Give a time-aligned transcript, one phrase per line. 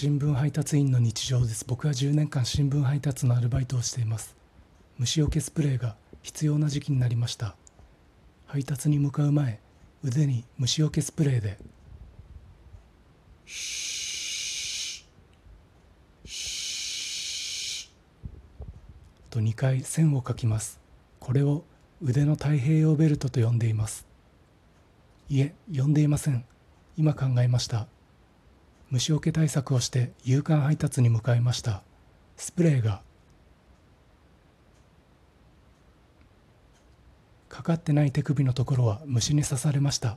[0.00, 1.64] 新聞配達員の日常です。
[1.66, 4.36] 僕は10年間新聞配達のアルバイトをしています。
[4.96, 7.56] 虫除けスプレーが必要な時期になりました。
[8.46, 9.58] 配達に向かう前
[10.04, 11.58] 腕に虫除けスプレーで。
[19.30, 20.78] と2回線を書きます。
[21.18, 21.64] これを
[22.00, 24.06] 腕の太平洋ベルトと呼んでいます。
[25.28, 26.44] いえ呼んでいません。
[26.96, 27.88] 今考えました。
[28.90, 31.82] 虫除け対策をして夕刊配達に向かいました。
[32.36, 33.02] スプレーが。
[37.48, 40.16] かかってない手首のところは虫に刺されました。